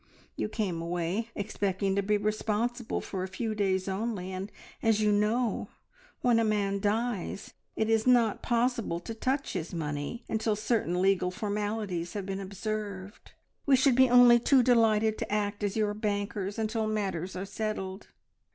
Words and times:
You 0.35 0.49
came 0.49 0.81
away 0.81 1.29
expecting 1.35 1.95
to 1.95 2.01
be 2.01 2.17
responsible 2.17 3.01
for 3.01 3.21
a 3.21 3.27
few 3.27 3.53
days 3.53 3.87
only, 3.87 4.31
and, 4.31 4.51
as 4.81 4.99
you 4.99 5.11
know, 5.11 5.69
when 6.21 6.39
a 6.39 6.43
man 6.43 6.79
dies 6.79 7.53
it 7.75 7.87
is 7.87 8.07
not 8.07 8.41
possible 8.41 8.99
to 8.99 9.13
touch 9.13 9.53
his 9.53 9.75
money 9.75 10.23
until 10.27 10.55
certain 10.55 11.03
legal 11.03 11.29
formalities 11.29 12.13
have 12.13 12.25
been 12.25 12.39
observed. 12.39 13.33
We 13.67 13.75
should 13.75 13.93
be 13.93 14.09
only 14.09 14.39
too 14.39 14.63
delighted 14.63 15.19
to 15.19 15.31
act 15.31 15.63
as 15.63 15.77
your 15.77 15.93
bankers 15.93 16.57
until 16.57 16.87
matters 16.87 17.35
are 17.35 17.45
settled." 17.45 18.07